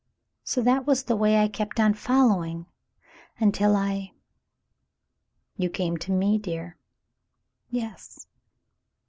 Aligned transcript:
So 0.43 0.63
that 0.63 0.87
was 0.87 1.03
the 1.03 1.15
way 1.15 1.37
I 1.43 1.47
kept 1.47 1.79
on 1.79 1.93
following— 1.93 2.65
until 3.39 3.75
I 3.75 4.13
—""You 5.59 5.69
came 5.69 5.95
to 5.97 6.11
me, 6.11 6.39
dear?" 6.39 6.75
"Yes.' 7.69 8.25